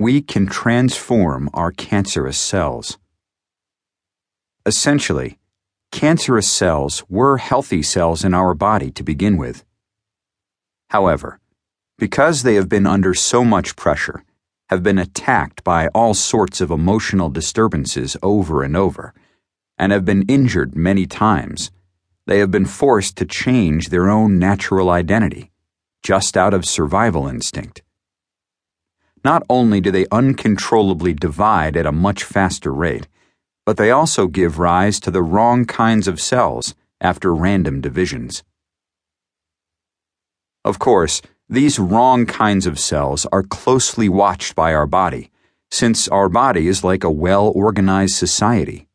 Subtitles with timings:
[0.00, 2.96] we can transform our cancerous cells.
[4.64, 5.38] Essentially,
[5.92, 9.62] cancerous cells were healthy cells in our body to begin with.
[10.88, 11.38] However,
[11.98, 14.24] because they have been under so much pressure,
[14.70, 19.12] have been attacked by all sorts of emotional disturbances over and over,
[19.76, 21.70] and have been injured many times,
[22.24, 25.50] they have been forced to change their own natural identity,
[26.02, 27.82] just out of survival instinct.
[29.24, 33.06] Not only do they uncontrollably divide at a much faster rate,
[33.66, 38.42] but they also give rise to the wrong kinds of cells after random divisions.
[40.64, 45.30] Of course, these wrong kinds of cells are closely watched by our body,
[45.70, 48.86] since our body is like a well organized society.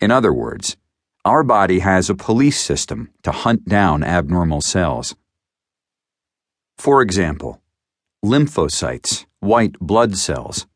[0.00, 0.76] In other words,
[1.24, 5.16] our body has a police system to hunt down abnormal cells.
[6.76, 7.62] For example,
[8.24, 10.66] lymphocytes, white blood cells,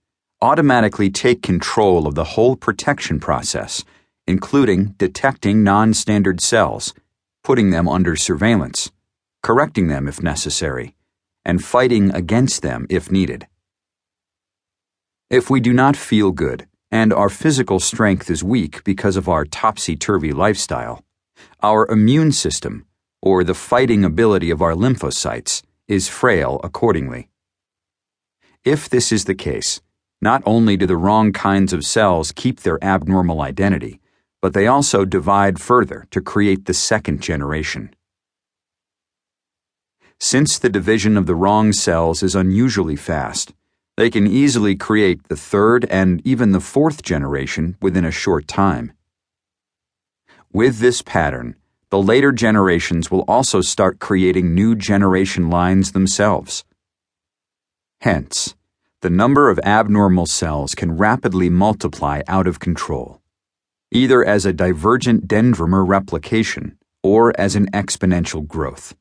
[0.42, 3.84] automatically take control of the whole protection process,
[4.27, 6.92] including detecting non standard cells,
[7.42, 8.92] putting them under surveillance,
[9.42, 10.94] correcting them if necessary,
[11.42, 13.46] and fighting against them if needed.
[15.30, 19.46] If we do not feel good, and our physical strength is weak because of our
[19.46, 21.02] topsy turvy lifestyle,
[21.62, 22.84] our immune system,
[23.22, 27.30] or the fighting ability of our lymphocytes, is frail accordingly.
[28.64, 29.81] If this is the case,
[30.20, 34.01] not only do the wrong kinds of cells keep their abnormal identity,
[34.41, 37.95] but they also divide further to create the second generation.
[40.20, 43.55] Since the division of the wrong cells is unusually fast,
[43.97, 48.92] they can easily create the third and even the fourth generation within a short time.
[50.53, 51.55] With this pattern,
[51.91, 56.64] the later generations will also start creating new generation lines themselves.
[58.00, 58.54] Hence,
[59.00, 63.20] the number of abnormal cells can rapidly multiply out of control,
[63.90, 68.95] either as a divergent dendrimer replication or as an exponential growth.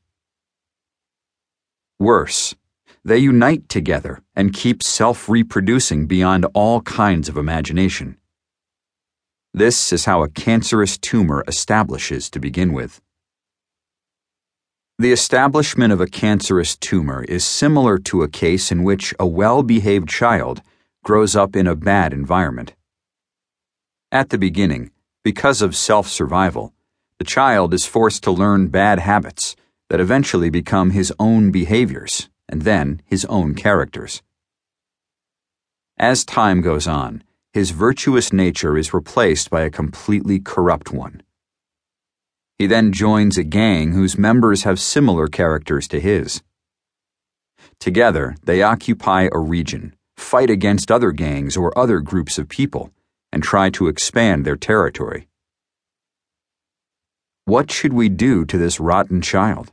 [1.98, 2.54] Worse,
[3.04, 8.16] they unite together and keep self reproducing beyond all kinds of imagination.
[9.54, 13.00] This is how a cancerous tumor establishes to begin with.
[15.00, 19.62] The establishment of a cancerous tumor is similar to a case in which a well
[19.62, 20.60] behaved child
[21.04, 22.74] grows up in a bad environment.
[24.10, 24.90] At the beginning,
[25.22, 26.74] because of self survival,
[27.18, 29.54] the child is forced to learn bad habits
[29.88, 34.20] that eventually become his own behaviors and then his own characters.
[35.96, 37.22] As time goes on,
[37.52, 41.22] his virtuous nature is replaced by a completely corrupt one.
[42.58, 46.42] He then joins a gang whose members have similar characters to his.
[47.78, 52.90] Together, they occupy a region, fight against other gangs or other groups of people,
[53.32, 55.28] and try to expand their territory.
[57.44, 59.72] What should we do to this rotten child?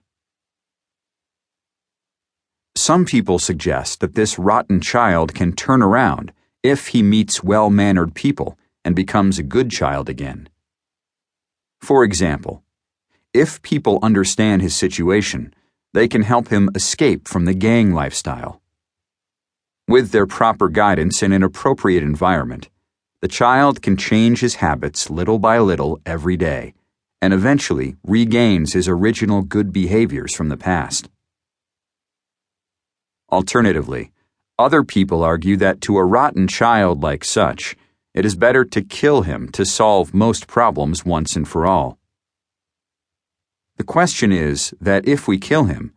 [2.77, 6.31] Some people suggest that this rotten child can turn around
[6.61, 10.49] if he meets well mannered people and becomes a good child again.
[11.81, 12.63] For example,
[13.35, 15.53] if people understand his situation,
[15.93, 18.61] they can help him escape from the gang lifestyle.
[19.89, 22.69] With their proper guidance in an appropriate environment,
[23.19, 26.73] the child can change his habits little by little every day
[27.21, 31.09] and eventually regains his original good behaviors from the past.
[33.29, 34.11] Alternatively,
[34.57, 37.75] other people argue that to a rotten child like such,
[38.13, 41.99] it is better to kill him to solve most problems once and for all.
[43.77, 45.93] The question is that if we kill him,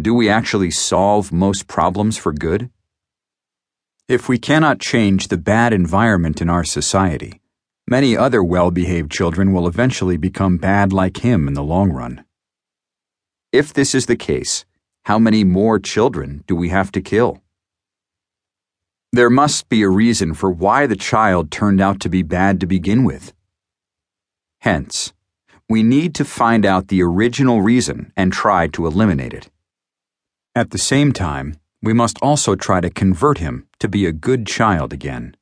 [0.00, 2.70] do we actually solve most problems for good?
[4.08, 7.40] If we cannot change the bad environment in our society,
[7.86, 12.24] many other well behaved children will eventually become bad like him in the long run.
[13.52, 14.64] If this is the case,
[15.04, 17.42] how many more children do we have to kill?
[19.12, 22.66] There must be a reason for why the child turned out to be bad to
[22.66, 23.32] begin with.
[24.60, 25.12] Hence,
[25.70, 29.48] we need to find out the original reason and try to eliminate it.
[30.52, 34.48] At the same time, we must also try to convert him to be a good
[34.48, 35.36] child again.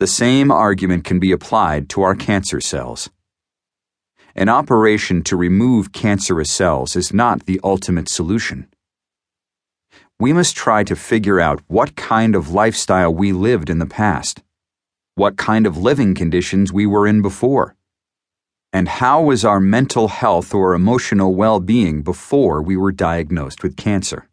[0.00, 3.10] The same argument can be applied to our cancer cells.
[4.34, 8.68] An operation to remove cancerous cells is not the ultimate solution.
[10.18, 14.42] We must try to figure out what kind of lifestyle we lived in the past,
[15.16, 17.76] what kind of living conditions we were in before,
[18.72, 23.76] and how was our mental health or emotional well being before we were diagnosed with
[23.76, 24.28] cancer.